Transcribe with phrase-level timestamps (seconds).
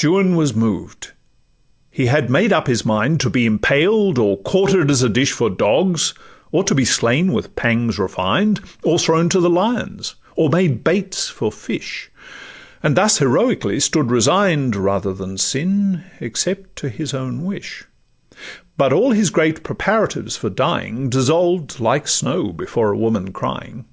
[0.00, 1.10] Juan was moved;
[1.90, 5.50] he had made up his mind To be impaled, or quarter'd as a dish For
[5.50, 6.14] dogs,
[6.52, 11.50] or to be slain with pangs refined, Or thrown to lions, or made baits for
[11.50, 12.12] fish,
[12.80, 17.84] And thus heroically stood resign'd, Rather than sin—except to his own wish:
[18.76, 23.86] But all his great preparatives for dying Dissolved like snow before a woman crying.